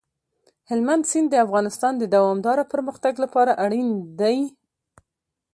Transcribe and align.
هلمند 0.69 1.03
سیند 1.11 1.27
د 1.31 1.35
افغانستان 1.45 1.93
د 1.97 2.03
دوامداره 2.15 2.63
پرمختګ 2.73 3.13
لپاره 3.23 3.51
اړین 3.65 3.87
دي. 4.19 4.39